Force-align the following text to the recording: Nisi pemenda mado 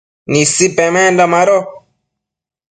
Nisi 0.31 0.65
pemenda 0.75 1.25
mado 1.33 1.57